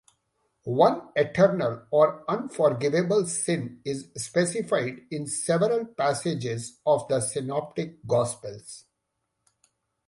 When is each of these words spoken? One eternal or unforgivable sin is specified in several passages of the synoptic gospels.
One 0.63 1.09
eternal 1.15 1.85
or 1.91 2.23
unforgivable 2.27 3.27
sin 3.27 3.81
is 3.85 4.09
specified 4.17 5.01
in 5.11 5.27
several 5.27 5.85
passages 5.85 6.79
of 6.87 7.07
the 7.07 7.19
synoptic 7.21 8.03
gospels. 8.07 8.85